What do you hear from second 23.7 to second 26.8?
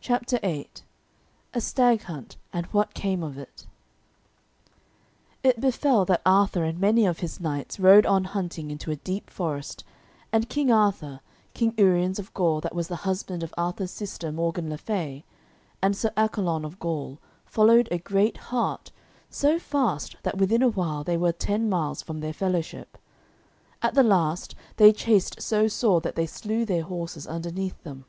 At the last they chased so sore that they slew